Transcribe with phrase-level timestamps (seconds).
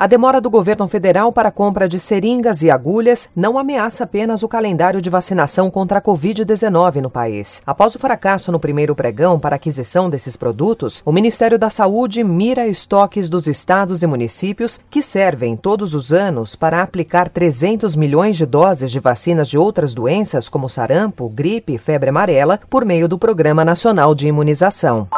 [0.00, 4.42] A demora do governo federal para a compra de seringas e agulhas não ameaça apenas
[4.42, 7.60] o calendário de vacinação contra a Covid-19 no país.
[7.66, 12.66] Após o fracasso no primeiro pregão para aquisição desses produtos, o Ministério da Saúde mira
[12.66, 18.46] estoques dos estados e municípios que servem todos os anos para aplicar 300 milhões de
[18.46, 23.18] doses de vacinas de outras doenças como sarampo, gripe e febre amarela por meio do
[23.18, 25.08] Programa Nacional de Imunização.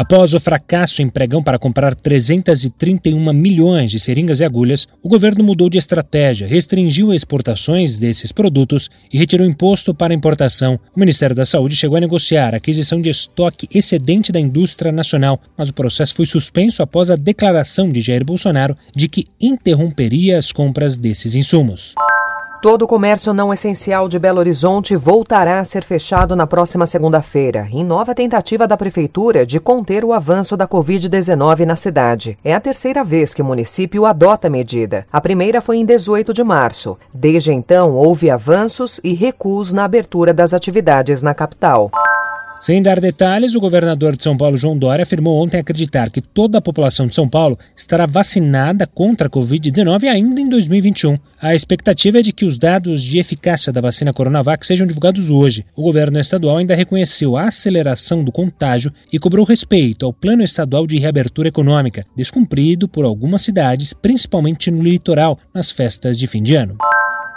[0.00, 5.44] Após o fracasso em pregão para comprar 331 milhões de seringas e agulhas, o governo
[5.44, 10.80] mudou de estratégia, restringiu exportações desses produtos e retirou imposto para importação.
[10.96, 15.38] O Ministério da Saúde chegou a negociar a aquisição de estoque excedente da indústria nacional,
[15.54, 20.50] mas o processo foi suspenso após a declaração de Jair Bolsonaro de que interromperia as
[20.50, 21.94] compras desses insumos.
[22.62, 27.66] Todo o comércio não essencial de Belo Horizonte voltará a ser fechado na próxima segunda-feira,
[27.72, 32.36] em nova tentativa da Prefeitura de conter o avanço da Covid-19 na cidade.
[32.44, 35.06] É a terceira vez que o município adota a medida.
[35.10, 36.98] A primeira foi em 18 de março.
[37.14, 41.90] Desde então, houve avanços e recuos na abertura das atividades na capital.
[42.60, 46.58] Sem dar detalhes, o governador de São Paulo, João Dória, afirmou ontem acreditar que toda
[46.58, 51.16] a população de São Paulo estará vacinada contra a Covid-19 ainda em 2021.
[51.40, 55.64] A expectativa é de que os dados de eficácia da vacina Coronavac sejam divulgados hoje.
[55.74, 60.86] O governo estadual ainda reconheceu a aceleração do contágio e cobrou respeito ao Plano Estadual
[60.86, 66.56] de Reabertura Econômica, descumprido por algumas cidades, principalmente no litoral, nas festas de fim de
[66.56, 66.76] ano.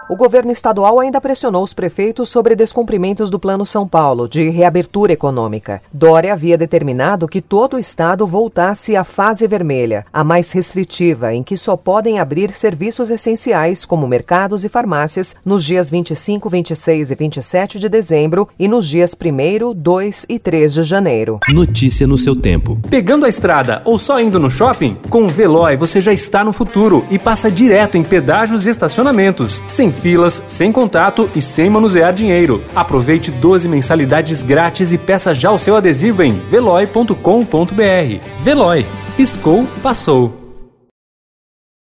[0.09, 5.13] O governo estadual ainda pressionou os prefeitos sobre descumprimentos do Plano São Paulo de reabertura
[5.13, 5.81] econômica.
[5.93, 11.41] Dória havia determinado que todo o estado voltasse à fase vermelha, a mais restritiva, em
[11.41, 17.15] que só podem abrir serviços essenciais, como mercados e farmácias, nos dias 25, 26 e
[17.15, 21.39] 27 de dezembro e nos dias 1, 2 e 3 de janeiro.
[21.49, 22.77] Notícia no seu tempo.
[22.89, 24.97] Pegando a estrada ou só indo no shopping?
[25.09, 29.63] Com o Veloy você já está no futuro e passa direto em pedágios e estacionamentos,
[29.65, 32.63] sem filas, sem contato e sem manusear dinheiro.
[32.75, 37.13] Aproveite 12 mensalidades grátis e peça já o seu adesivo em veloi.com.br.
[38.43, 38.85] Veloy.
[39.15, 40.42] Piscou, passou.